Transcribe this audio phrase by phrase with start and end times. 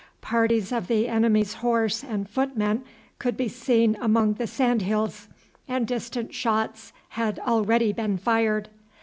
[0.21, 2.83] Parties of the enemy's horse and foot men
[3.19, 5.27] could be seen among the sand hills,
[5.67, 8.69] and distant shots had already been fired.